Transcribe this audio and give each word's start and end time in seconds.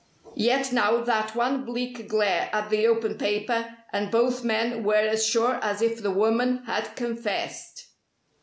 Yet 0.35 0.73
now 0.73 1.03
that 1.03 1.35
one 1.35 1.63
bleak 1.63 2.09
glare 2.09 2.49
at 2.53 2.71
the 2.71 2.87
open 2.87 3.19
paper, 3.19 3.77
and 3.93 4.09
both 4.09 4.43
men 4.43 4.83
were 4.83 4.95
as 4.95 5.23
sure 5.23 5.59
as 5.63 5.79
if 5.83 6.01
the 6.01 6.09
woman 6.09 6.63
had 6.65 6.95
confessed. 6.95 7.87